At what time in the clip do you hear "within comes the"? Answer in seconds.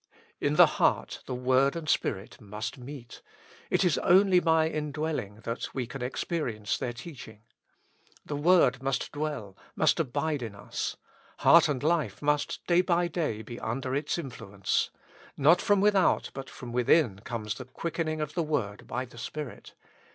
16.73-17.65